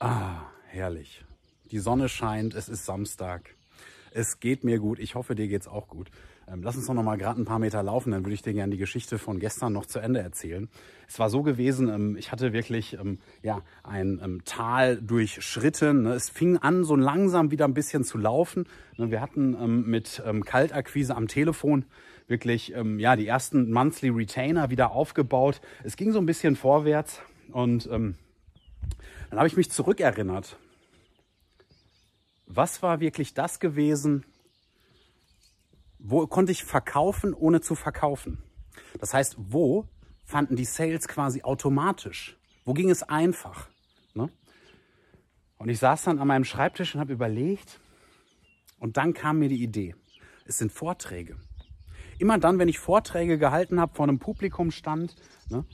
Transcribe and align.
Ah, 0.00 0.42
herrlich. 0.66 1.24
Die 1.70 1.78
Sonne 1.78 2.08
scheint, 2.08 2.54
es 2.54 2.68
ist 2.68 2.84
Samstag. 2.84 3.54
Es 4.10 4.40
geht 4.40 4.64
mir 4.64 4.78
gut. 4.78 4.98
Ich 4.98 5.14
hoffe, 5.14 5.34
dir 5.34 5.48
geht's 5.48 5.68
auch 5.68 5.88
gut. 5.88 6.10
Ähm, 6.46 6.62
lass 6.62 6.76
uns 6.76 6.86
doch 6.86 6.94
noch 6.94 7.02
mal 7.02 7.16
gerade 7.16 7.40
ein 7.40 7.46
paar 7.46 7.58
Meter 7.58 7.82
laufen, 7.82 8.10
dann 8.10 8.24
würde 8.24 8.34
ich 8.34 8.42
dir 8.42 8.52
gerne 8.52 8.72
die 8.72 8.78
Geschichte 8.78 9.18
von 9.18 9.38
gestern 9.38 9.72
noch 9.72 9.86
zu 9.86 9.98
Ende 9.98 10.20
erzählen. 10.20 10.68
Es 11.08 11.18
war 11.18 11.30
so 11.30 11.42
gewesen, 11.42 11.88
ähm, 11.88 12.16
ich 12.16 12.32
hatte 12.32 12.52
wirklich 12.52 12.94
ähm, 12.94 13.18
ja, 13.42 13.62
ein 13.82 14.20
ähm, 14.22 14.42
Tal 14.44 15.00
durchschritten. 15.00 16.02
Ne? 16.02 16.12
Es 16.12 16.28
fing 16.28 16.58
an, 16.58 16.84
so 16.84 16.96
langsam 16.96 17.50
wieder 17.50 17.64
ein 17.64 17.74
bisschen 17.74 18.04
zu 18.04 18.18
laufen. 18.18 18.66
Ne? 18.96 19.10
Wir 19.10 19.20
hatten 19.20 19.56
ähm, 19.60 19.86
mit 19.86 20.22
ähm, 20.26 20.44
Kaltakquise 20.44 21.16
am 21.16 21.28
Telefon 21.28 21.86
wirklich 22.26 22.70
ja, 22.70 23.16
die 23.16 23.26
ersten 23.26 23.70
Monthly 23.70 24.08
Retainer 24.08 24.70
wieder 24.70 24.92
aufgebaut. 24.92 25.60
Es 25.82 25.94
ging 25.94 26.10
so 26.10 26.18
ein 26.18 26.24
bisschen 26.24 26.56
vorwärts 26.56 27.20
und 27.52 27.86
dann 29.34 29.40
habe 29.40 29.48
ich 29.48 29.56
mich 29.56 29.68
zurückerinnert. 29.68 30.60
Was 32.46 32.84
war 32.84 33.00
wirklich 33.00 33.34
das 33.34 33.58
gewesen, 33.58 34.24
wo 35.98 36.24
konnte 36.28 36.52
ich 36.52 36.62
verkaufen, 36.62 37.34
ohne 37.34 37.60
zu 37.60 37.74
verkaufen? 37.74 38.44
Das 39.00 39.12
heißt, 39.12 39.34
wo 39.36 39.88
fanden 40.24 40.54
die 40.54 40.64
Sales 40.64 41.08
quasi 41.08 41.42
automatisch? 41.42 42.38
Wo 42.64 42.74
ging 42.74 42.90
es 42.90 43.02
einfach? 43.02 43.68
Ne? 44.14 44.30
Und 45.58 45.68
ich 45.68 45.80
saß 45.80 46.04
dann 46.04 46.20
an 46.20 46.28
meinem 46.28 46.44
Schreibtisch 46.44 46.94
und 46.94 47.00
habe 47.00 47.12
überlegt, 47.12 47.80
und 48.78 48.96
dann 48.98 49.14
kam 49.14 49.40
mir 49.40 49.48
die 49.48 49.64
Idee. 49.64 49.96
Es 50.44 50.58
sind 50.58 50.70
Vorträge. 50.70 51.36
Immer 52.20 52.38
dann, 52.38 52.60
wenn 52.60 52.68
ich 52.68 52.78
Vorträge 52.78 53.36
gehalten 53.36 53.80
habe, 53.80 53.96
vor 53.96 54.04
einem 54.04 54.20
Publikum 54.20 54.70
stand, 54.70 55.16
ne, 55.48 55.64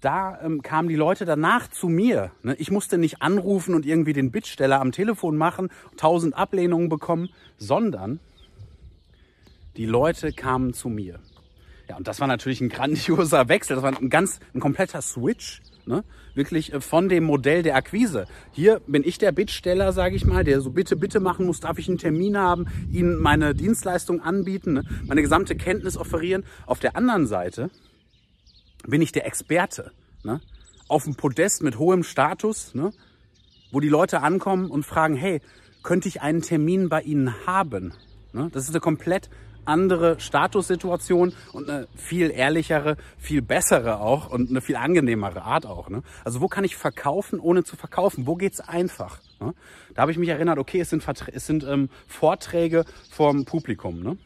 da 0.00 0.40
ähm, 0.42 0.62
kamen 0.62 0.88
die 0.88 0.96
Leute 0.96 1.24
danach 1.24 1.68
zu 1.68 1.88
mir. 1.88 2.32
Ne? 2.42 2.54
Ich 2.58 2.70
musste 2.70 2.98
nicht 2.98 3.22
anrufen 3.22 3.74
und 3.74 3.86
irgendwie 3.86 4.12
den 4.12 4.30
Bittsteller 4.30 4.80
am 4.80 4.92
Telefon 4.92 5.36
machen, 5.36 5.68
tausend 5.96 6.34
Ablehnungen 6.34 6.88
bekommen, 6.88 7.28
sondern 7.58 8.20
die 9.76 9.86
Leute 9.86 10.32
kamen 10.32 10.72
zu 10.72 10.88
mir. 10.88 11.20
Ja, 11.88 11.96
und 11.96 12.06
das 12.06 12.20
war 12.20 12.28
natürlich 12.28 12.60
ein 12.60 12.68
grandioser 12.68 13.48
Wechsel. 13.48 13.74
Das 13.74 13.82
war 13.82 13.96
ein 13.96 14.10
ganz, 14.10 14.40
ein 14.54 14.60
kompletter 14.60 15.02
Switch. 15.02 15.60
Ne? 15.86 16.04
Wirklich 16.34 16.72
äh, 16.72 16.80
von 16.80 17.08
dem 17.08 17.24
Modell 17.24 17.62
der 17.62 17.74
Akquise. 17.74 18.26
Hier 18.52 18.80
bin 18.86 19.02
ich 19.04 19.18
der 19.18 19.32
Bittsteller, 19.32 19.92
sage 19.92 20.14
ich 20.14 20.24
mal, 20.24 20.44
der 20.44 20.60
so 20.60 20.70
bitte, 20.70 20.96
bitte 20.96 21.20
machen 21.20 21.46
muss, 21.46 21.60
darf 21.60 21.78
ich 21.78 21.88
einen 21.88 21.98
Termin 21.98 22.38
haben, 22.38 22.66
Ihnen 22.92 23.16
meine 23.16 23.54
Dienstleistung 23.54 24.22
anbieten, 24.22 24.74
ne? 24.74 24.84
meine 25.06 25.20
gesamte 25.20 25.56
Kenntnis 25.56 25.96
offerieren. 25.96 26.44
Auf 26.66 26.78
der 26.78 26.96
anderen 26.96 27.26
Seite 27.26 27.70
bin 28.86 29.02
ich 29.02 29.12
der 29.12 29.26
Experte. 29.26 29.92
Ne? 30.22 30.40
Auf 30.88 31.04
dem 31.04 31.14
Podest 31.14 31.62
mit 31.62 31.78
hohem 31.78 32.02
Status, 32.02 32.74
ne? 32.74 32.92
wo 33.70 33.80
die 33.80 33.88
Leute 33.88 34.22
ankommen 34.22 34.70
und 34.70 34.84
fragen, 34.84 35.16
hey, 35.16 35.40
könnte 35.82 36.08
ich 36.08 36.22
einen 36.22 36.42
Termin 36.42 36.88
bei 36.88 37.02
Ihnen 37.02 37.46
haben? 37.46 37.94
Ne? 38.32 38.48
Das 38.52 38.64
ist 38.64 38.70
eine 38.70 38.80
komplett 38.80 39.30
andere 39.64 40.18
Statussituation 40.18 41.32
und 41.52 41.68
eine 41.68 41.86
viel 41.94 42.30
ehrlichere, 42.30 42.96
viel 43.18 43.42
bessere 43.42 44.00
auch 44.00 44.30
und 44.30 44.50
eine 44.50 44.60
viel 44.60 44.76
angenehmere 44.76 45.42
Art 45.42 45.66
auch. 45.66 45.88
Ne? 45.88 46.02
Also 46.24 46.40
wo 46.40 46.48
kann 46.48 46.64
ich 46.64 46.76
verkaufen, 46.76 47.38
ohne 47.38 47.64
zu 47.64 47.76
verkaufen? 47.76 48.26
Wo 48.26 48.36
geht's 48.36 48.60
einfach? 48.60 49.20
Ne? 49.38 49.54
Da 49.94 50.02
habe 50.02 50.12
ich 50.12 50.18
mich 50.18 50.28
erinnert, 50.28 50.58
okay, 50.58 50.80
es 50.80 50.90
sind, 50.90 51.02
Vertra 51.02 51.26
es 51.32 51.46
sind 51.46 51.64
ähm, 51.64 51.88
Vorträge 52.08 52.84
vom 53.10 53.44
Publikum. 53.44 54.02
Ne? 54.02 54.16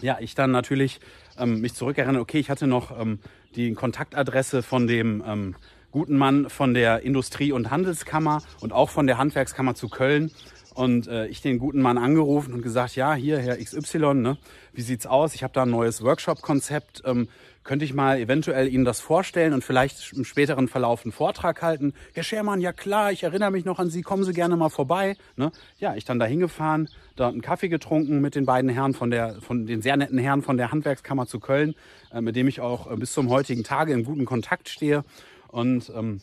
Ja, 0.00 0.18
ich 0.20 0.34
dann 0.34 0.50
natürlich 0.50 1.00
ähm, 1.38 1.60
mich 1.60 1.74
zurückerinnert, 1.74 2.20
okay, 2.20 2.38
ich 2.38 2.50
hatte 2.50 2.66
noch 2.66 2.98
ähm, 2.98 3.20
die 3.56 3.72
Kontaktadresse 3.74 4.62
von 4.62 4.86
dem 4.86 5.22
ähm, 5.26 5.54
guten 5.90 6.16
Mann 6.16 6.50
von 6.50 6.74
der 6.74 7.02
Industrie- 7.02 7.52
und 7.52 7.70
Handelskammer 7.70 8.42
und 8.60 8.72
auch 8.72 8.90
von 8.90 9.06
der 9.06 9.18
Handwerkskammer 9.18 9.74
zu 9.74 9.88
Köln 9.88 10.30
und 10.74 11.06
äh, 11.06 11.26
ich 11.26 11.40
den 11.40 11.58
guten 11.58 11.80
Mann 11.80 11.98
angerufen 11.98 12.52
und 12.52 12.62
gesagt, 12.62 12.96
ja, 12.96 13.14
hier, 13.14 13.38
Herr 13.38 13.56
XY, 13.56 14.14
ne, 14.14 14.38
wie 14.72 14.82
sieht's 14.82 15.06
aus? 15.06 15.34
Ich 15.34 15.44
habe 15.44 15.52
da 15.52 15.62
ein 15.62 15.70
neues 15.70 16.02
Workshop-Konzept. 16.02 17.02
Ähm, 17.06 17.28
könnte 17.64 17.84
ich 17.84 17.94
mal 17.94 18.18
eventuell 18.18 18.68
Ihnen 18.68 18.84
das 18.84 19.00
vorstellen 19.00 19.54
und 19.54 19.64
vielleicht 19.64 20.12
im 20.12 20.24
späteren 20.24 20.68
Verlauf 20.68 21.04
einen 21.04 21.12
Vortrag 21.12 21.62
halten? 21.62 21.94
Herr 22.12 22.22
Schermann, 22.22 22.60
ja 22.60 22.72
klar, 22.72 23.10
ich 23.10 23.22
erinnere 23.22 23.50
mich 23.50 23.64
noch 23.64 23.78
an 23.78 23.88
Sie, 23.88 24.02
kommen 24.02 24.22
Sie 24.22 24.34
gerne 24.34 24.56
mal 24.56 24.68
vorbei. 24.68 25.16
Ne? 25.36 25.50
Ja, 25.78 25.94
ich 25.96 26.04
dann 26.04 26.18
da 26.18 26.26
hingefahren, 26.26 26.88
da 27.16 27.28
einen 27.28 27.40
Kaffee 27.40 27.68
getrunken 27.68 28.20
mit 28.20 28.34
den 28.34 28.44
beiden 28.44 28.68
Herren 28.68 28.92
von 28.92 29.10
der, 29.10 29.40
von 29.40 29.66
den 29.66 29.80
sehr 29.80 29.96
netten 29.96 30.18
Herren 30.18 30.42
von 30.42 30.58
der 30.58 30.70
Handwerkskammer 30.70 31.26
zu 31.26 31.40
Köln, 31.40 31.74
äh, 32.12 32.20
mit 32.20 32.36
dem 32.36 32.48
ich 32.48 32.60
auch 32.60 32.90
äh, 32.90 32.96
bis 32.96 33.12
zum 33.12 33.30
heutigen 33.30 33.64
Tage 33.64 33.94
in 33.94 34.04
guten 34.04 34.26
Kontakt 34.26 34.68
stehe. 34.68 35.02
Und 35.48 35.90
ähm, 35.96 36.20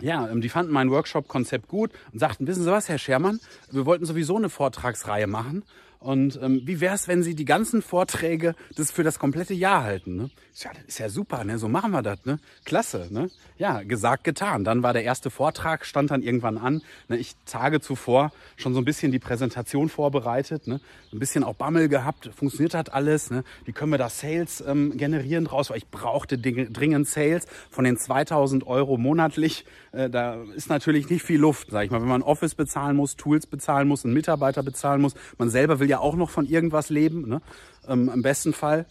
ja, 0.00 0.28
ähm, 0.28 0.42
die 0.42 0.50
fanden 0.50 0.72
mein 0.72 0.90
Workshop-Konzept 0.90 1.68
gut 1.68 1.90
und 2.12 2.18
sagten, 2.18 2.46
wissen 2.46 2.64
Sie 2.64 2.70
was, 2.70 2.88
Herr 2.88 2.98
Schermann, 2.98 3.40
wir 3.70 3.86
wollten 3.86 4.04
sowieso 4.04 4.36
eine 4.36 4.50
Vortragsreihe 4.50 5.26
machen 5.26 5.64
und 6.04 6.38
ähm, 6.42 6.60
wie 6.66 6.82
wäre 6.82 6.94
es, 6.94 7.08
wenn 7.08 7.22
Sie 7.22 7.34
die 7.34 7.46
ganzen 7.46 7.80
Vorträge 7.80 8.54
das 8.76 8.90
für 8.90 9.02
das 9.02 9.18
komplette 9.18 9.54
Jahr 9.54 9.84
halten? 9.84 10.16
Ne? 10.16 10.30
Ja, 10.56 10.70
das 10.74 10.84
ist 10.84 10.98
ja 10.98 11.08
super, 11.08 11.42
ne? 11.44 11.58
so 11.58 11.66
machen 11.66 11.92
wir 11.92 12.02
das. 12.02 12.26
Ne? 12.26 12.38
Klasse. 12.66 13.08
Ne? 13.10 13.30
Ja, 13.56 13.82
gesagt, 13.82 14.22
getan. 14.22 14.64
Dann 14.64 14.82
war 14.82 14.92
der 14.92 15.02
erste 15.02 15.30
Vortrag, 15.30 15.86
stand 15.86 16.10
dann 16.10 16.22
irgendwann 16.22 16.58
an. 16.58 16.82
Ne? 17.08 17.16
Ich 17.16 17.34
Tage 17.46 17.80
zuvor 17.80 18.32
schon 18.56 18.74
so 18.74 18.82
ein 18.82 18.84
bisschen 18.84 19.12
die 19.12 19.18
Präsentation 19.18 19.88
vorbereitet, 19.88 20.66
ne? 20.66 20.78
ein 21.10 21.18
bisschen 21.18 21.42
auch 21.42 21.54
Bammel 21.54 21.88
gehabt. 21.88 22.30
Funktioniert 22.36 22.74
das 22.74 22.90
alles? 22.90 23.30
Ne? 23.30 23.42
Wie 23.64 23.72
können 23.72 23.90
wir 23.90 23.98
da 23.98 24.10
Sales 24.10 24.62
ähm, 24.66 24.98
generieren 24.98 25.46
draus? 25.46 25.70
Weil 25.70 25.78
ich 25.78 25.88
brauchte 25.88 26.36
dringend 26.36 27.08
Sales 27.08 27.46
von 27.70 27.84
den 27.84 27.96
2000 27.96 28.66
Euro 28.66 28.98
monatlich. 28.98 29.64
Äh, 29.92 30.10
da 30.10 30.42
ist 30.54 30.68
natürlich 30.68 31.08
nicht 31.08 31.22
viel 31.22 31.40
Luft, 31.40 31.70
sag 31.70 31.86
ich 31.86 31.90
mal. 31.90 32.02
Wenn 32.02 32.08
man 32.08 32.22
Office 32.22 32.54
bezahlen 32.54 32.94
muss, 32.94 33.16
Tools 33.16 33.46
bezahlen 33.46 33.88
muss, 33.88 34.04
einen 34.04 34.12
Mitarbeiter 34.12 34.62
bezahlen 34.62 35.00
muss. 35.00 35.14
Man 35.38 35.48
selber 35.48 35.80
will 35.80 35.88
ja 35.88 35.93
ja 35.94 36.00
auch 36.00 36.16
noch 36.16 36.30
von 36.30 36.46
irgendwas 36.46 36.90
leben, 36.90 37.28
ne? 37.28 37.40
ähm, 37.88 38.10
im 38.12 38.22
besten 38.22 38.52
Fall. 38.52 38.86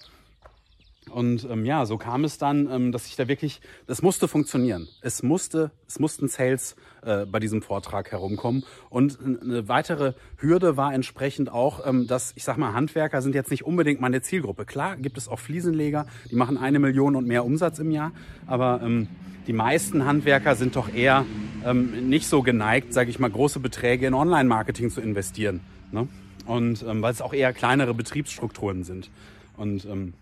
Und 1.09 1.47
ähm, 1.49 1.65
ja, 1.65 1.85
so 1.85 1.97
kam 1.97 2.23
es 2.23 2.37
dann, 2.37 2.69
ähm, 2.71 2.91
dass 2.91 3.07
ich 3.07 3.15
da 3.15 3.27
wirklich, 3.27 3.61
das 3.87 4.01
musste 4.01 4.27
funktionieren. 4.27 4.87
Es 5.01 5.21
musste, 5.21 5.71
es 5.87 5.99
mussten 5.99 6.27
Sales 6.29 6.75
äh, 7.03 7.25
bei 7.25 7.39
diesem 7.39 7.61
Vortrag 7.61 8.11
herumkommen. 8.11 8.63
Und 8.89 9.19
eine 9.19 9.67
weitere 9.67 10.13
Hürde 10.37 10.77
war 10.77 10.93
entsprechend 10.93 11.51
auch, 11.51 11.85
ähm, 11.85 12.07
dass 12.07 12.31
ich 12.35 12.43
sag 12.43 12.57
mal, 12.57 12.73
Handwerker 12.73 13.21
sind 13.21 13.35
jetzt 13.35 13.51
nicht 13.51 13.65
unbedingt 13.65 13.99
meine 13.99 14.21
Zielgruppe. 14.21 14.65
Klar 14.65 14.95
gibt 14.95 15.17
es 15.17 15.27
auch 15.27 15.39
Fliesenleger, 15.39 16.07
die 16.31 16.35
machen 16.35 16.57
eine 16.57 16.79
Million 16.79 17.15
und 17.15 17.27
mehr 17.27 17.43
Umsatz 17.43 17.79
im 17.79 17.91
Jahr, 17.91 18.11
aber 18.47 18.79
ähm, 18.81 19.07
die 19.45 19.53
meisten 19.53 20.05
Handwerker 20.05 20.55
sind 20.55 20.77
doch 20.77 20.93
eher 20.93 21.25
ähm, 21.65 22.07
nicht 22.07 22.27
so 22.27 22.41
geneigt, 22.41 22.93
sage 22.93 23.09
ich 23.09 23.19
mal, 23.19 23.29
große 23.29 23.59
Beträge 23.59 24.07
in 24.07 24.13
Online-Marketing 24.13 24.89
zu 24.89 25.01
investieren. 25.01 25.59
Ne? 25.91 26.07
Und 26.45 26.83
ähm, 26.83 27.01
weil 27.01 27.13
es 27.13 27.21
auch 27.21 27.33
eher 27.33 27.53
kleinere 27.53 27.93
Betriebsstrukturen 27.93 28.83
sind. 28.83 29.09
Und 29.57 29.85
ähm, 29.85 30.13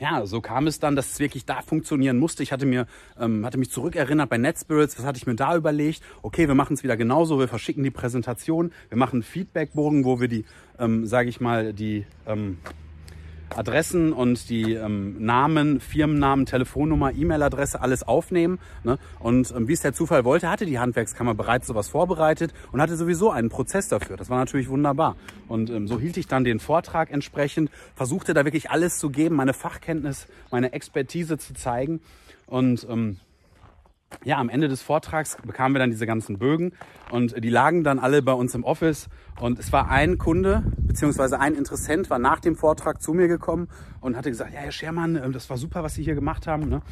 ja, 0.00 0.26
so 0.26 0.40
kam 0.40 0.66
es 0.66 0.80
dann, 0.80 0.96
dass 0.96 1.12
es 1.12 1.20
wirklich 1.20 1.44
da 1.44 1.62
funktionieren 1.62 2.18
musste. 2.18 2.42
Ich 2.42 2.52
hatte 2.52 2.66
mir, 2.66 2.86
ähm, 3.18 3.44
hatte 3.44 3.58
mich 3.58 3.70
zurückerinnert 3.70 4.28
bei 4.28 4.38
NetSpirits, 4.38 4.98
was 4.98 5.06
hatte 5.06 5.18
ich 5.18 5.26
mir 5.26 5.36
da 5.36 5.56
überlegt? 5.56 6.02
Okay, 6.22 6.48
wir 6.48 6.54
machen 6.54 6.74
es 6.74 6.82
wieder 6.82 6.96
genauso, 6.96 7.38
wir 7.38 7.48
verschicken 7.48 7.84
die 7.84 7.90
Präsentation, 7.90 8.72
wir 8.88 8.98
machen 8.98 9.22
Feedbackbogen, 9.22 10.04
wo 10.04 10.20
wir 10.20 10.28
die, 10.28 10.44
ähm, 10.78 11.06
sage 11.06 11.28
ich 11.28 11.40
mal, 11.40 11.72
die 11.72 12.06
ähm, 12.26 12.58
Adressen 13.50 14.12
und 14.12 14.48
die 14.48 14.74
ähm, 14.74 15.24
Namen, 15.24 15.80
Firmennamen, 15.80 16.46
Telefonnummer, 16.46 17.12
E-Mail-Adresse, 17.12 17.80
alles 17.80 18.02
aufnehmen. 18.02 18.58
Ne? 18.82 18.98
Und 19.20 19.52
ähm, 19.56 19.68
wie 19.68 19.72
es 19.72 19.80
der 19.80 19.92
Zufall 19.92 20.24
wollte, 20.24 20.50
hatte 20.50 20.66
die 20.66 20.78
Handwerkskammer 20.78 21.34
bereits 21.34 21.66
sowas 21.66 21.88
vorbereitet 21.88 22.52
und 22.72 22.80
hatte 22.80 22.96
sowieso 22.96 23.30
einen 23.30 23.48
Prozess 23.48 23.88
dafür. 23.88 24.16
Das 24.16 24.30
war 24.30 24.38
natürlich 24.38 24.68
wunderbar. 24.68 25.16
Und 25.48 25.70
ähm, 25.70 25.86
so 25.86 26.00
hielt 26.00 26.16
ich 26.16 26.26
dann 26.26 26.44
den 26.44 26.60
Vortrag 26.60 27.10
entsprechend, 27.10 27.70
versuchte 27.94 28.34
da 28.34 28.44
wirklich 28.44 28.70
alles 28.70 28.98
zu 28.98 29.10
geben, 29.10 29.36
meine 29.36 29.52
Fachkenntnis, 29.52 30.26
meine 30.50 30.72
Expertise 30.72 31.38
zu 31.38 31.54
zeigen. 31.54 32.00
Und 32.46 32.86
ähm, 32.90 33.18
ja, 34.22 34.38
am 34.38 34.48
Ende 34.48 34.68
des 34.68 34.82
Vortrags 34.82 35.36
bekamen 35.44 35.74
wir 35.74 35.80
dann 35.80 35.90
diese 35.90 36.06
ganzen 36.06 36.38
Bögen 36.38 36.72
und 37.10 37.42
die 37.42 37.48
lagen 37.50 37.82
dann 37.82 37.98
alle 37.98 38.22
bei 38.22 38.32
uns 38.32 38.54
im 38.54 38.64
Office. 38.64 39.08
Und 39.40 39.58
es 39.58 39.72
war 39.72 39.90
ein 39.90 40.18
Kunde, 40.18 40.62
beziehungsweise 40.94 41.40
ein 41.40 41.54
Interessent, 41.56 42.08
war 42.08 42.20
nach 42.20 42.38
dem 42.38 42.54
Vortrag 42.54 43.02
zu 43.02 43.14
mir 43.14 43.26
gekommen 43.26 43.66
und 44.00 44.16
hatte 44.16 44.30
gesagt, 44.30 44.54
ja, 44.54 44.60
Herr 44.60 44.70
Schermann, 44.70 45.16
ähm, 45.16 45.32
das 45.32 45.50
war 45.50 45.56
super, 45.56 45.82
was 45.82 45.94
Sie 45.94 46.04
hier 46.04 46.14
gemacht 46.14 46.46
haben. 46.46 46.68
Ne? 46.68 46.82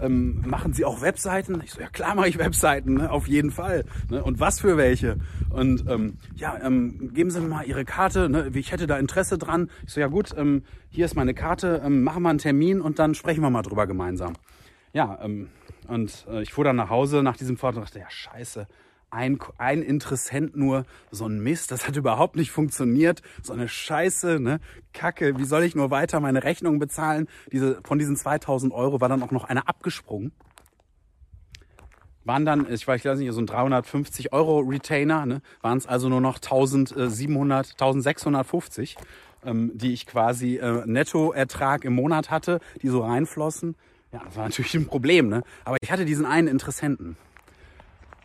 Ähm, 0.00 0.44
machen 0.46 0.74
Sie 0.74 0.84
auch 0.84 1.00
Webseiten? 1.00 1.60
Ich 1.64 1.72
so, 1.72 1.80
ja 1.80 1.88
klar 1.88 2.14
mache 2.14 2.28
ich 2.28 2.38
Webseiten, 2.38 2.94
ne? 2.94 3.10
auf 3.10 3.26
jeden 3.26 3.50
Fall. 3.50 3.84
Ne? 4.10 4.22
Und 4.22 4.38
was 4.38 4.60
für 4.60 4.76
welche? 4.76 5.18
Und 5.50 5.84
ähm, 5.88 6.18
ja, 6.36 6.56
ähm, 6.62 7.12
geben 7.12 7.30
Sie 7.30 7.40
mir 7.40 7.48
mal 7.48 7.64
Ihre 7.66 7.84
Karte, 7.84 8.28
ne? 8.28 8.48
ich 8.54 8.70
hätte 8.70 8.86
da 8.86 8.96
Interesse 8.96 9.38
dran. 9.38 9.70
Ich 9.84 9.92
so, 9.92 10.00
ja 10.00 10.06
gut, 10.06 10.32
ähm, 10.36 10.62
hier 10.88 11.04
ist 11.04 11.16
meine 11.16 11.34
Karte, 11.34 11.82
ähm, 11.84 12.04
machen 12.04 12.22
wir 12.22 12.30
einen 12.30 12.38
Termin 12.38 12.80
und 12.80 13.00
dann 13.00 13.16
sprechen 13.16 13.42
wir 13.42 13.50
mal 13.50 13.62
drüber 13.62 13.88
gemeinsam. 13.88 14.34
Ja, 14.92 15.18
ähm, 15.20 15.48
und 15.88 16.26
äh, 16.30 16.42
ich 16.42 16.52
fuhr 16.52 16.62
dann 16.62 16.76
nach 16.76 16.90
Hause 16.90 17.24
nach 17.24 17.36
diesem 17.36 17.56
Vortrag 17.56 17.80
und 17.80 17.88
dachte, 17.88 17.98
ja, 17.98 18.08
scheiße, 18.08 18.68
ein, 19.10 19.38
ein 19.58 19.82
Interessent 19.82 20.56
nur, 20.56 20.84
so 21.10 21.26
ein 21.26 21.40
Mist, 21.40 21.70
das 21.70 21.86
hat 21.86 21.96
überhaupt 21.96 22.36
nicht 22.36 22.50
funktioniert, 22.50 23.22
so 23.42 23.52
eine 23.52 23.68
Scheiße, 23.68 24.40
ne, 24.40 24.60
Kacke, 24.92 25.38
wie 25.38 25.44
soll 25.44 25.62
ich 25.62 25.74
nur 25.74 25.90
weiter 25.90 26.20
meine 26.20 26.44
Rechnung 26.44 26.78
bezahlen? 26.78 27.28
Diese, 27.52 27.80
von 27.84 27.98
diesen 27.98 28.16
2000 28.16 28.72
Euro 28.72 29.00
war 29.00 29.08
dann 29.08 29.22
auch 29.22 29.30
noch 29.30 29.44
einer 29.44 29.68
abgesprungen. 29.68 30.32
waren 32.24 32.44
dann, 32.44 32.70
ich 32.70 32.86
weiß 32.86 33.02
nicht, 33.18 33.32
so 33.32 33.40
ein 33.40 33.46
350 33.46 34.32
Euro 34.32 34.58
Retainer, 34.60 35.24
ne, 35.24 35.40
waren 35.62 35.78
es 35.78 35.86
also 35.86 36.08
nur 36.08 36.20
noch 36.20 36.36
1700, 36.36 37.72
1650, 37.72 38.96
ähm, 39.44 39.70
die 39.74 39.92
ich 39.92 40.06
quasi 40.06 40.56
äh, 40.56 40.84
Nettoertrag 40.84 41.84
im 41.84 41.94
Monat 41.94 42.30
hatte, 42.30 42.60
die 42.82 42.88
so 42.88 43.02
reinflossen. 43.02 43.76
Ja, 44.12 44.22
das 44.24 44.36
war 44.36 44.44
natürlich 44.44 44.74
ein 44.74 44.86
Problem, 44.86 45.28
ne? 45.28 45.42
Aber 45.64 45.76
ich 45.82 45.92
hatte 45.92 46.06
diesen 46.06 46.24
einen 46.24 46.48
Interessenten. 46.48 47.18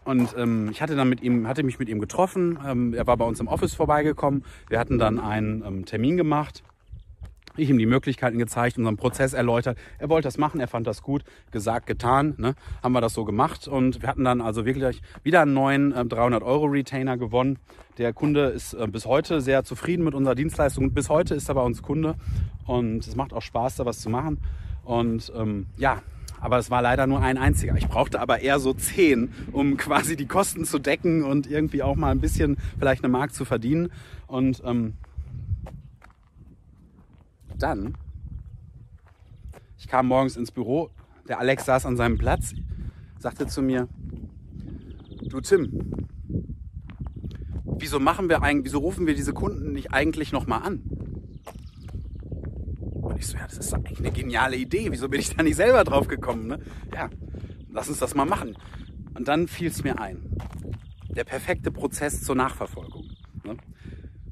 Und 0.05 0.35
ähm, 0.37 0.69
ich 0.71 0.81
hatte 0.81 0.95
dann 0.95 1.09
mit 1.09 1.21
ihm, 1.21 1.47
hatte 1.47 1.63
mich 1.63 1.79
mit 1.79 1.89
ihm 1.89 1.99
getroffen. 1.99 2.59
Ähm, 2.65 2.93
er 2.93 3.07
war 3.07 3.17
bei 3.17 3.25
uns 3.25 3.39
im 3.39 3.47
Office 3.47 3.73
vorbeigekommen. 3.73 4.43
Wir 4.69 4.79
hatten 4.79 4.99
dann 4.99 5.19
einen 5.19 5.63
ähm, 5.65 5.85
Termin 5.85 6.17
gemacht. 6.17 6.63
Ich 7.55 7.69
ihm 7.69 7.77
die 7.77 7.85
Möglichkeiten 7.85 8.39
gezeigt, 8.39 8.79
unseren 8.79 8.97
Prozess 8.97 9.33
erläutert. 9.33 9.77
Er 9.99 10.09
wollte 10.09 10.27
das 10.27 10.39
machen, 10.39 10.59
er 10.59 10.67
fand 10.67 10.87
das 10.87 11.03
gut, 11.03 11.23
gesagt, 11.51 11.85
getan. 11.85 12.33
Ne? 12.39 12.55
Haben 12.81 12.93
wir 12.93 13.01
das 13.01 13.13
so 13.13 13.25
gemacht 13.25 13.67
und 13.67 14.01
wir 14.01 14.09
hatten 14.09 14.23
dann 14.23 14.41
also 14.41 14.65
wirklich 14.65 15.03
wieder 15.21 15.43
einen 15.43 15.53
neuen 15.53 15.91
äh, 15.91 16.03
300 16.03 16.41
Euro 16.41 16.65
Retainer 16.65 17.15
gewonnen. 17.15 17.59
Der 17.99 18.11
Kunde 18.11 18.45
ist 18.45 18.73
äh, 18.73 18.87
bis 18.87 19.05
heute 19.05 19.39
sehr 19.39 19.63
zufrieden 19.63 20.03
mit 20.03 20.15
unserer 20.15 20.33
Dienstleistung. 20.33 20.93
Bis 20.93 21.09
heute 21.09 21.35
ist 21.35 21.47
er 21.47 21.53
bei 21.53 21.61
uns 21.61 21.83
Kunde 21.83 22.15
und 22.65 23.05
es 23.05 23.15
macht 23.15 23.33
auch 23.33 23.43
Spaß, 23.43 23.75
da 23.75 23.85
was 23.85 23.99
zu 23.99 24.09
machen. 24.09 24.39
Und 24.83 25.31
ähm, 25.35 25.67
ja, 25.77 26.01
aber 26.43 26.57
es 26.57 26.69
war 26.69 26.81
leider 26.81 27.07
nur 27.07 27.21
ein 27.21 27.37
einziger. 27.37 27.75
Ich 27.77 27.87
brauchte 27.87 28.19
aber 28.19 28.41
eher 28.41 28.59
so 28.59 28.73
zehn, 28.73 29.31
um 29.53 29.77
quasi 29.77 30.17
die 30.17 30.25
Kosten 30.25 30.65
zu 30.65 30.77
decken 30.77 31.23
und 31.23 31.47
irgendwie 31.49 31.81
auch 31.81 31.95
mal 31.95 32.11
ein 32.11 32.19
bisschen 32.19 32.57
vielleicht 32.77 33.03
eine 33.03 33.11
Mark 33.11 33.33
zu 33.33 33.45
verdienen. 33.45 33.91
Und 34.27 34.61
ähm, 34.65 34.93
dann, 37.57 37.95
ich 39.77 39.87
kam 39.87 40.07
morgens 40.07 40.35
ins 40.35 40.51
Büro, 40.51 40.89
der 41.29 41.39
Alex 41.39 41.65
saß 41.65 41.85
an 41.85 41.95
seinem 41.95 42.17
Platz, 42.17 42.53
sagte 43.19 43.47
zu 43.47 43.61
mir, 43.61 43.87
du 45.21 45.39
Tim, 45.39 46.07
wieso 47.77 48.01
machen 48.01 48.27
wir 48.27 48.43
eigentlich, 48.43 48.65
wieso 48.65 48.79
rufen 48.79 49.07
wir 49.07 49.15
diese 49.15 49.33
Kunden 49.33 49.71
nicht 49.71 49.93
eigentlich 49.93 50.33
nochmal 50.33 50.63
an? 50.63 50.81
Ich 53.23 53.29
so, 53.29 53.37
ja, 53.37 53.45
das 53.45 53.57
ist 53.57 53.73
eigentlich 53.73 53.99
eine 53.99 54.11
geniale 54.11 54.57
Idee. 54.57 54.89
Wieso 54.91 55.07
bin 55.07 55.21
ich 55.21 55.33
da 55.33 55.43
nicht 55.43 55.55
selber 55.55 55.85
drauf 55.85 56.09
gekommen? 56.09 56.47
Ne? 56.47 56.59
Ja, 56.93 57.09
lass 57.71 57.87
uns 57.87 57.99
das 57.99 58.15
mal 58.15 58.25
machen. 58.25 58.57
Und 59.13 59.29
dann 59.29 59.47
fiel 59.47 59.69
es 59.69 59.81
mir 59.81 59.97
ein. 59.97 60.35
Der 61.07 61.23
perfekte 61.23 61.71
Prozess 61.71 62.21
zur 62.21 62.35
Nachverfolgung. 62.35 63.11
Ne? 63.45 63.55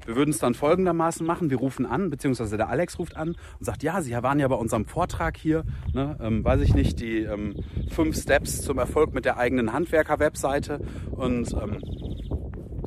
Wir 0.04 0.14
würden 0.14 0.28
es 0.28 0.40
dann 0.40 0.52
folgendermaßen 0.52 1.26
machen. 1.26 1.48
Wir 1.48 1.56
rufen 1.56 1.86
an, 1.86 2.10
beziehungsweise 2.10 2.58
der 2.58 2.68
Alex 2.68 2.98
ruft 2.98 3.16
an 3.16 3.30
und 3.30 3.64
sagt, 3.64 3.82
ja, 3.82 4.02
Sie 4.02 4.12
waren 4.12 4.38
ja 4.38 4.48
bei 4.48 4.56
unserem 4.56 4.84
Vortrag 4.84 5.38
hier, 5.38 5.64
ne, 5.94 6.18
ähm, 6.20 6.44
weiß 6.44 6.60
ich 6.60 6.74
nicht, 6.74 7.00
die 7.00 7.20
ähm, 7.20 7.64
fünf 7.88 8.20
Steps 8.20 8.60
zum 8.60 8.76
Erfolg 8.76 9.14
mit 9.14 9.24
der 9.24 9.38
eigenen 9.38 9.72
Handwerker-Webseite. 9.72 10.80
Und 11.12 11.50
ähm, 11.54 11.78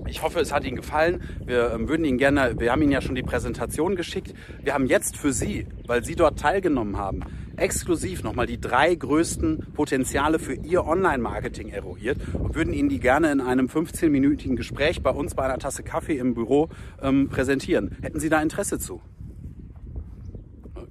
ich 0.07 0.21
hoffe, 0.21 0.39
es 0.39 0.53
hat 0.53 0.63
Ihnen 0.65 0.75
gefallen. 0.75 1.21
Wir 1.45 1.71
ähm, 1.71 1.89
würden 1.89 2.05
Ihnen 2.05 2.17
gerne, 2.17 2.55
wir 2.57 2.71
haben 2.71 2.81
Ihnen 2.81 2.91
ja 2.91 3.01
schon 3.01 3.15
die 3.15 3.23
Präsentation 3.23 3.95
geschickt. 3.95 4.33
Wir 4.61 4.73
haben 4.73 4.85
jetzt 4.87 5.17
für 5.17 5.33
Sie, 5.33 5.67
weil 5.85 6.03
Sie 6.03 6.15
dort 6.15 6.39
teilgenommen 6.39 6.97
haben, 6.97 7.21
exklusiv 7.57 8.23
nochmal 8.23 8.45
die 8.45 8.59
drei 8.59 8.93
größten 8.93 9.73
Potenziale 9.73 10.39
für 10.39 10.53
Ihr 10.53 10.85
Online-Marketing 10.85 11.69
eruiert 11.69 12.17
und 12.33 12.55
würden 12.55 12.73
Ihnen 12.73 12.89
die 12.89 12.99
gerne 12.99 13.31
in 13.31 13.41
einem 13.41 13.67
15-minütigen 13.67 14.55
Gespräch 14.55 15.01
bei 15.01 15.11
uns 15.11 15.35
bei 15.35 15.43
einer 15.43 15.57
Tasse 15.57 15.83
Kaffee 15.83 16.17
im 16.17 16.33
Büro 16.33 16.69
ähm, 17.01 17.29
präsentieren. 17.29 17.97
Hätten 18.01 18.19
Sie 18.19 18.29
da 18.29 18.41
Interesse 18.41 18.79
zu? 18.79 19.01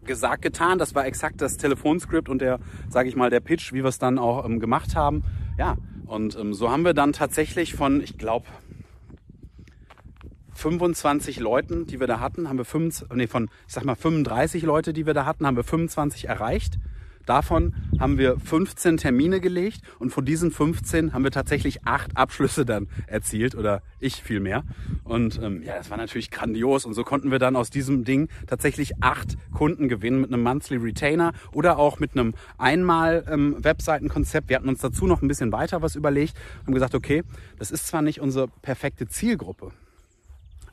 Gesagt, 0.05 0.43
getan, 0.43 0.79
das 0.79 0.95
war 0.95 1.07
exakt 1.07 1.41
das 1.41 1.57
Telefonskript 1.57 2.29
und 2.29 2.43
der, 2.43 2.59
sage 2.89 3.09
ich 3.09 3.17
mal, 3.17 3.31
der 3.31 3.41
Pitch, 3.41 3.73
wie 3.73 3.83
wir 3.83 3.89
es 3.89 3.99
dann 3.99 4.19
auch 4.19 4.45
ähm, 4.45 4.61
gemacht 4.61 4.97
haben. 4.97 5.23
Ja, 5.57 5.77
und 6.07 6.37
ähm, 6.37 6.53
so 6.53 6.71
haben 6.71 6.85
wir 6.85 6.95
dann 6.95 7.13
tatsächlich 7.13 7.75
von, 7.75 8.03
ich 8.03 8.19
glaube, 8.19 8.47
25 10.65 11.41
Leuten, 11.41 11.87
die 11.87 12.01
wir 12.01 12.07
da 12.07 12.21
hatten, 12.21 12.49
haben 12.49 12.57
wir 12.57 12.65
25, 12.65 13.15
nee, 13.15 13.27
von, 13.27 13.51
ich 13.69 13.75
sag 13.75 13.85
mal 13.85 13.97
35 13.97 14.63
Leute, 14.63 14.95
die 14.95 15.05
wir 15.05 15.13
da 15.13 15.27
hatten, 15.27 15.47
haben 15.47 15.57
wir 15.57 15.63
25 15.63 16.27
erreicht. 16.27 16.79
Davon 17.27 17.75
haben 18.01 18.17
wir 18.17 18.39
15 18.39 18.97
Termine 18.97 19.41
gelegt 19.41 19.83
und 19.99 20.09
von 20.09 20.25
diesen 20.25 20.51
15 20.51 21.13
haben 21.13 21.23
wir 21.23 21.31
tatsächlich 21.31 21.85
acht 21.85 22.17
Abschlüsse 22.17 22.65
dann 22.65 22.89
erzielt 23.07 23.55
oder 23.55 23.83
ich 24.01 24.23
viel 24.23 24.41
mehr. 24.41 24.65
Und 25.05 25.39
ähm, 25.43 25.63
ja, 25.63 25.77
das 25.77 25.91
war 25.91 25.99
natürlich 25.99 26.31
grandios 26.31 26.87
und 26.87 26.95
so 26.95 27.05
konnten 27.05 27.31
wir 27.31 27.39
dann 27.39 27.57
aus 27.57 27.69
diesem 27.69 28.05
Ding 28.05 28.31
tatsächlich 28.47 29.03
acht 29.03 29.37
Kunden 29.53 29.91
gewinnen 29.91 30.23
mit 30.23 30.33
einem 30.33 30.43
Monthly 30.43 30.79
Retainer 30.79 31.35
oder 31.53 31.79
auch 31.79 31.99
mit 31.99 32.13
einem 32.13 32.33
einmal 32.57 33.23
ähm. 33.29 33.59
Wir 33.63 34.57
hatten 34.57 34.69
uns 34.71 34.81
dazu 34.81 35.07
noch 35.07 35.21
ein 35.21 35.29
bisschen 35.29 35.53
weiter 35.53 35.83
was 35.83 35.95
überlegt 35.95 36.35
und 36.67 36.73
gesagt, 36.73 36.95
okay, 36.95 37.23
das 37.59 37.71
ist 37.71 37.87
zwar 37.87 38.01
nicht 38.01 38.23
unsere 38.23 38.49
perfekte 38.63 39.07
Zielgruppe, 39.07 39.73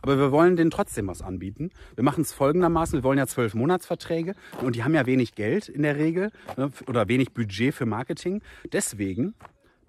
aber 0.02 0.18
wir 0.18 0.32
wollen 0.32 0.56
denen 0.56 0.72
trotzdem 0.72 1.08
was 1.08 1.22
anbieten. 1.22 1.70
Wir 1.96 2.04
machen 2.04 2.22
es 2.22 2.34
folgendermaßen, 2.34 3.00
wir 3.00 3.04
wollen 3.04 3.18
ja 3.18 3.28
zwölf 3.28 3.54
Monatsverträge 3.54 4.36
und 4.62 4.76
die 4.76 4.84
haben 4.84 4.96
ja 4.96 5.06
wenig 5.06 5.36
Geld 5.36 5.70
in 5.70 5.84
der 5.84 5.98
Regel 5.98 6.32
ne, 6.58 6.72
oder 6.88 7.08
wenig 7.08 7.34
Budget 7.34 7.74
für 7.74 7.86
Marketing. 7.86 8.42
Deswegen 8.72 9.36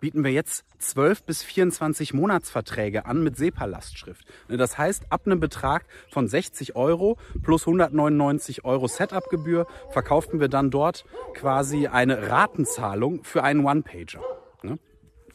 bieten 0.00 0.24
wir 0.24 0.32
jetzt 0.32 0.64
12 0.80 1.22
bis 1.22 1.44
24 1.44 2.12
Monatsverträge 2.12 3.06
an 3.06 3.22
mit 3.22 3.36
SEPA-Lastschrift. 3.36 4.26
Ne, 4.48 4.56
das 4.56 4.76
heißt, 4.76 5.04
ab 5.10 5.22
einem 5.26 5.38
Betrag 5.40 5.86
von 6.10 6.26
60 6.26 6.74
Euro 6.74 7.18
plus 7.42 7.62
199 7.66 8.64
Euro 8.64 8.88
Setup-Gebühr 8.88 9.66
verkauften 9.90 10.40
wir 10.40 10.48
dann 10.48 10.70
dort 10.70 11.04
quasi 11.34 11.86
eine 11.86 12.30
Ratenzahlung 12.30 13.22
für 13.22 13.44
einen 13.44 13.64
One-Pager. 13.64 14.20
Ne? 14.62 14.78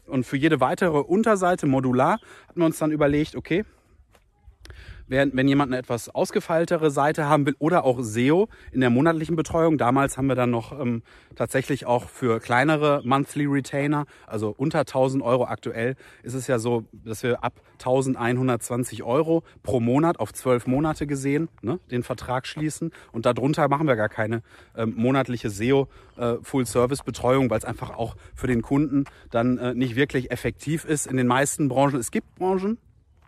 Und 0.06 0.25
für 0.25 0.38
jede 0.38 0.59
weitere 0.59 1.00
Unterseite 1.00 1.65
modular 1.65 2.19
hatten 2.47 2.59
wir 2.59 2.65
uns 2.65 2.77
dann 2.77 2.91
überlegt, 2.91 3.35
okay, 3.38 3.63
wenn, 5.07 5.31
wenn 5.36 5.48
jemand 5.48 5.71
eine 5.71 5.80
etwas 5.80 6.09
ausgefeiltere 6.09 6.92
Seite 6.92 7.25
haben 7.25 7.45
will 7.45 7.56
oder 7.59 7.83
auch 7.83 8.00
SEO 8.01 8.48
in 8.71 8.81
der 8.81 8.89
monatlichen 8.89 9.36
Betreuung. 9.36 9.77
Damals 9.77 10.18
haben 10.18 10.27
wir 10.27 10.36
dann 10.36 10.51
noch 10.51 10.77
ähm, 10.80 11.04
tatsächlich 11.36 11.86
auch 11.86 12.09
für 12.09 12.39
kleinere 12.39 13.01
Monthly 13.04 13.45
Retainer, 13.45 14.06
also 14.25 14.54
unter 14.57 14.80
1000 14.80 15.24
Euro 15.24 15.45
aktuell, 15.45 15.95
ist 16.24 16.33
es 16.33 16.48
ja 16.48 16.59
so, 16.59 16.86
dass 16.92 17.24
wir 17.24 17.44
ab 17.44 17.62
1120 17.74 19.04
Euro 19.04 19.44
pro 19.63 19.80
Monat 19.80 20.19
auf 20.19 20.33
zwölf 20.33 20.68
Monate 20.68 21.07
gesehen 21.07 21.50
ne, 21.62 21.80
den 21.92 22.04
Vertrag 22.04 22.48
schließen. 22.48 22.92
Und 23.12 23.25
darunter 23.25 23.68
machen 23.68 23.88
wir 23.88 23.95
gar 23.95 24.09
keine 24.09 24.42
ähm, 24.75 24.94
monatliche 24.95 25.50
SEO 25.50 25.88
äh, 26.18 26.36
Full-Service-Betreuung, 26.42 27.50
weil 27.50 27.59
es 27.59 27.65
einfach 27.65 27.92
auch 27.92 28.15
für 28.36 28.48
den 28.48 28.62
Kunden 28.62 29.06
dann 29.30 29.57
äh, 29.57 29.74
nicht 29.74 29.95
wirklich 29.95 30.31
effektiv 30.31 30.86
ist 30.86 31.07
in 31.07 31.18
den 31.18 31.27
meisten 31.27 31.68
Branchen. 31.68 32.00
Es 32.00 32.12
gibt 32.12 32.36
Branchen, 32.36 32.78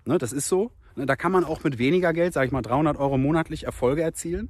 ne, 0.05 0.17
das 0.17 0.33
ist 0.33 0.47
so, 0.47 0.71
da 1.05 1.15
kann 1.15 1.31
man 1.31 1.43
auch 1.43 1.63
mit 1.63 1.77
weniger 1.77 2.13
Geld, 2.13 2.33
sage 2.33 2.47
ich 2.47 2.51
mal 2.51 2.61
300 2.61 2.97
Euro 2.97 3.17
monatlich 3.17 3.65
Erfolge 3.65 4.01
erzielen. 4.01 4.49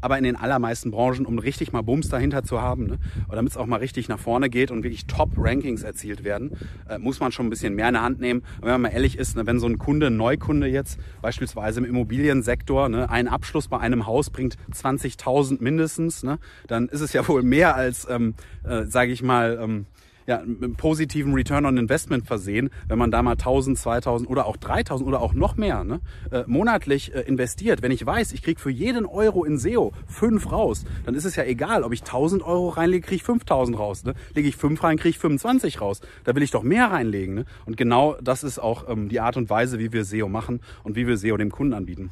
Aber 0.00 0.18
in 0.18 0.24
den 0.24 0.36
allermeisten 0.36 0.90
Branchen, 0.90 1.24
um 1.24 1.38
richtig 1.38 1.72
mal 1.72 1.82
Bums 1.82 2.08
dahinter 2.08 2.42
zu 2.42 2.60
haben, 2.60 2.86
ne, 2.86 2.98
damit 3.30 3.52
es 3.52 3.56
auch 3.56 3.66
mal 3.66 3.78
richtig 3.78 4.08
nach 4.08 4.18
vorne 4.18 4.50
geht 4.50 4.70
und 4.70 4.82
wirklich 4.82 5.06
Top-Rankings 5.06 5.82
erzielt 5.82 6.22
werden, 6.22 6.52
äh, 6.88 6.98
muss 6.98 7.18
man 7.18 7.32
schon 7.32 7.46
ein 7.46 7.50
bisschen 7.50 7.74
mehr 7.74 7.88
in 7.88 7.94
der 7.94 8.02
Hand 8.02 8.20
nehmen. 8.20 8.40
Und 8.56 8.64
wenn 8.64 8.72
man 8.72 8.82
mal 8.82 8.88
ehrlich 8.88 9.18
ist, 9.18 9.36
ne, 9.36 9.46
wenn 9.46 9.58
so 9.58 9.66
ein 9.66 9.78
Kunde, 9.78 10.08
ein 10.08 10.16
Neukunde 10.16 10.66
jetzt 10.66 11.00
beispielsweise 11.22 11.80
im 11.80 11.86
Immobiliensektor, 11.86 12.88
ne, 12.88 13.08
einen 13.08 13.28
Abschluss 13.28 13.68
bei 13.68 13.78
einem 13.78 14.06
Haus 14.06 14.30
bringt 14.30 14.56
20.000 14.72 15.62
mindestens, 15.62 16.22
ne, 16.22 16.38
dann 16.66 16.88
ist 16.88 17.00
es 17.00 17.12
ja 17.12 17.26
wohl 17.26 17.42
mehr 17.42 17.74
als, 17.74 18.06
ähm, 18.10 18.34
äh, 18.64 18.84
sage 18.84 19.12
ich 19.12 19.22
mal, 19.22 19.58
ähm, 19.62 19.86
ja, 20.26 20.42
mit 20.44 20.62
einem 20.62 20.76
positiven 20.76 21.34
Return 21.34 21.66
on 21.66 21.76
Investment 21.76 22.26
versehen, 22.26 22.70
wenn 22.88 22.98
man 22.98 23.10
da 23.10 23.22
mal 23.22 23.32
1000, 23.32 23.78
2000 23.78 24.28
oder 24.28 24.46
auch 24.46 24.56
3000 24.56 25.06
oder 25.06 25.20
auch 25.20 25.34
noch 25.34 25.56
mehr 25.56 25.84
ne, 25.84 26.00
äh, 26.30 26.44
monatlich 26.46 27.14
äh, 27.14 27.20
investiert. 27.20 27.82
Wenn 27.82 27.92
ich 27.92 28.04
weiß, 28.04 28.32
ich 28.32 28.42
kriege 28.42 28.60
für 28.60 28.70
jeden 28.70 29.06
Euro 29.06 29.44
in 29.44 29.58
SEO 29.58 29.92
fünf 30.06 30.50
raus, 30.50 30.84
dann 31.04 31.14
ist 31.14 31.24
es 31.24 31.36
ja 31.36 31.44
egal, 31.44 31.82
ob 31.82 31.92
ich 31.92 32.00
1000 32.00 32.42
Euro 32.42 32.68
reinlege, 32.70 33.06
kriege 33.06 33.16
ich 33.16 33.22
5000 33.22 33.78
raus. 33.78 34.04
Ne? 34.04 34.14
Lege 34.34 34.48
ich 34.48 34.56
fünf 34.56 34.82
rein, 34.82 34.96
kriege 34.96 35.10
ich 35.10 35.18
25 35.18 35.80
raus. 35.80 36.00
Da 36.24 36.34
will 36.34 36.42
ich 36.42 36.50
doch 36.50 36.62
mehr 36.62 36.90
reinlegen. 36.90 37.34
Ne? 37.34 37.44
Und 37.64 37.76
genau 37.76 38.16
das 38.20 38.42
ist 38.42 38.58
auch 38.58 38.88
ähm, 38.88 39.08
die 39.08 39.20
Art 39.20 39.36
und 39.36 39.48
Weise, 39.50 39.78
wie 39.78 39.92
wir 39.92 40.04
SEO 40.04 40.28
machen 40.28 40.60
und 40.82 40.96
wie 40.96 41.06
wir 41.06 41.16
SEO 41.16 41.36
dem 41.36 41.50
Kunden 41.50 41.74
anbieten. 41.74 42.10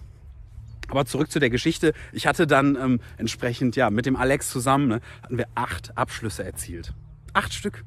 Aber 0.88 1.06
zurück 1.06 1.30
zu 1.30 1.40
der 1.40 1.50
Geschichte. 1.50 1.94
Ich 2.12 2.26
hatte 2.26 2.46
dann 2.46 2.76
ähm, 2.76 3.00
entsprechend 3.16 3.74
ja 3.74 3.90
mit 3.90 4.06
dem 4.06 4.16
Alex 4.16 4.50
zusammen 4.50 4.88
ne, 4.88 5.00
hatten 5.22 5.38
wir 5.38 5.46
acht 5.54 5.96
Abschlüsse 5.96 6.44
erzielt. 6.44 6.92
Acht 7.32 7.52
Stück 7.52 7.84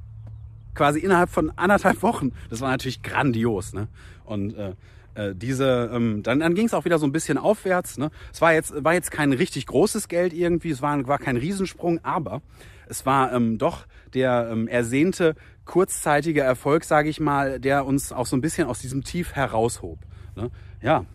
quasi 0.77 0.99
innerhalb 0.99 1.29
von 1.29 1.51
anderthalb 1.57 2.01
Wochen. 2.03 2.31
Das 2.49 2.61
war 2.61 2.69
natürlich 2.69 3.01
grandios. 3.01 3.73
Ne? 3.73 3.87
Und 4.23 4.55
äh, 4.55 4.73
äh, 5.15 5.35
diese, 5.35 5.89
ähm, 5.91 6.21
dann, 6.23 6.39
dann 6.39 6.53
ging 6.53 6.67
es 6.67 6.73
auch 6.73 6.85
wieder 6.85 6.99
so 6.99 7.07
ein 7.07 7.11
bisschen 7.11 7.37
aufwärts. 7.37 7.97
Ne? 7.97 8.11
Es 8.31 8.39
war 8.39 8.53
jetzt, 8.53 8.83
war 8.83 8.93
jetzt 8.93 9.11
kein 9.11 9.33
richtig 9.33 9.65
großes 9.65 10.07
Geld 10.07 10.31
irgendwie, 10.31 10.69
es 10.69 10.81
war, 10.81 11.07
war 11.07 11.17
kein 11.17 11.35
Riesensprung, 11.35 11.99
aber 12.03 12.41
es 12.87 13.05
war 13.05 13.33
ähm, 13.33 13.57
doch 13.57 13.85
der 14.13 14.49
ähm, 14.51 14.67
ersehnte 14.67 15.35
kurzzeitige 15.65 16.41
Erfolg, 16.41 16.83
sage 16.83 17.09
ich 17.09 17.19
mal, 17.19 17.59
der 17.59 17.85
uns 17.85 18.13
auch 18.13 18.25
so 18.25 18.37
ein 18.37 18.41
bisschen 18.41 18.67
aus 18.67 18.79
diesem 18.79 19.03
Tief 19.03 19.33
heraushob. 19.33 19.97
Ne? 20.35 20.51
Ja. 20.81 21.05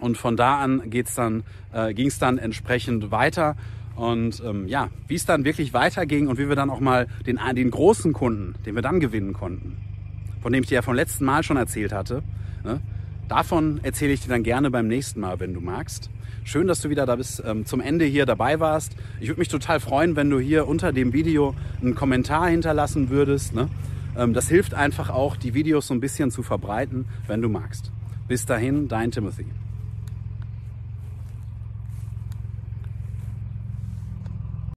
Und 0.00 0.18
von 0.18 0.36
da 0.36 0.58
an 0.58 0.90
geht's 0.90 1.14
dann, 1.14 1.44
äh, 1.72 1.94
ging 1.94 2.08
es 2.08 2.18
dann 2.18 2.38
entsprechend 2.38 3.10
weiter. 3.10 3.56
Und 3.96 4.42
ähm, 4.44 4.68
ja, 4.68 4.90
wie 5.08 5.14
es 5.14 5.24
dann 5.24 5.44
wirklich 5.44 5.72
weiterging 5.72 6.28
und 6.28 6.38
wie 6.38 6.48
wir 6.48 6.56
dann 6.56 6.70
auch 6.70 6.80
mal 6.80 7.06
den, 7.26 7.40
den 7.54 7.70
großen 7.70 8.12
Kunden, 8.12 8.54
den 8.64 8.74
wir 8.74 8.82
dann 8.82 9.00
gewinnen 9.00 9.32
konnten, 9.32 9.78
von 10.42 10.52
dem 10.52 10.62
ich 10.62 10.68
dir 10.68 10.76
ja 10.76 10.82
vom 10.82 10.94
letzten 10.94 11.24
Mal 11.24 11.42
schon 11.42 11.56
erzählt 11.56 11.92
hatte, 11.92 12.22
ne, 12.62 12.80
davon 13.28 13.80
erzähle 13.82 14.12
ich 14.12 14.20
dir 14.20 14.28
dann 14.28 14.42
gerne 14.42 14.70
beim 14.70 14.86
nächsten 14.86 15.20
Mal, 15.20 15.40
wenn 15.40 15.54
du 15.54 15.60
magst. 15.60 16.10
Schön, 16.44 16.68
dass 16.68 16.80
du 16.80 16.90
wieder 16.90 17.06
da 17.06 17.16
bis 17.16 17.42
ähm, 17.44 17.64
zum 17.64 17.80
Ende 17.80 18.04
hier 18.04 18.26
dabei 18.26 18.60
warst. 18.60 18.94
Ich 19.18 19.28
würde 19.28 19.40
mich 19.40 19.48
total 19.48 19.80
freuen, 19.80 20.14
wenn 20.14 20.30
du 20.30 20.38
hier 20.38 20.68
unter 20.68 20.92
dem 20.92 21.12
Video 21.12 21.54
einen 21.80 21.94
Kommentar 21.94 22.48
hinterlassen 22.48 23.08
würdest. 23.10 23.54
Ne? 23.54 23.68
Ähm, 24.16 24.32
das 24.32 24.48
hilft 24.48 24.74
einfach 24.74 25.10
auch, 25.10 25.36
die 25.36 25.54
Videos 25.54 25.88
so 25.88 25.94
ein 25.94 26.00
bisschen 26.00 26.30
zu 26.30 26.42
verbreiten, 26.42 27.06
wenn 27.26 27.42
du 27.42 27.48
magst. 27.48 27.90
Bis 28.28 28.46
dahin, 28.46 28.88
dein 28.88 29.10
Timothy. 29.10 29.46